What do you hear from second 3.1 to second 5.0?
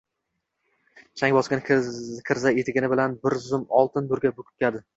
bir zum oltin nurga burkadi.